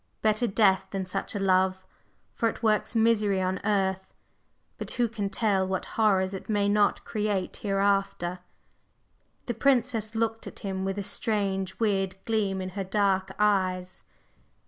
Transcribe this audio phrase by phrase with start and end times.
[0.23, 1.85] Better death than such a love,
[2.33, 4.15] for it works misery on earth;
[4.79, 8.39] but who can tell what horrors it may not create Hereafter!"
[9.45, 14.03] The Princess looked at him with a strange, weird gleam in her dark eyes.